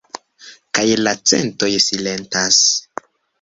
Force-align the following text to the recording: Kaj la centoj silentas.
Kaj 0.77 0.85
la 1.07 1.13
centoj 1.33 1.69
silentas. 1.89 2.59